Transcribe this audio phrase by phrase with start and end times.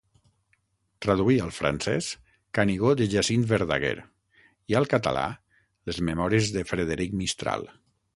[1.05, 2.07] Traduí al francès
[2.59, 3.91] Canigó de Jacint Verdaguer
[4.73, 5.27] i al català
[5.91, 7.69] les memòries de Frederic Mistral.